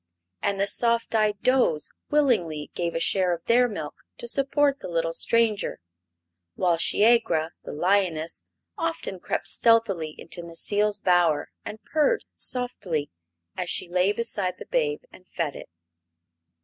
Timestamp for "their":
3.43-3.67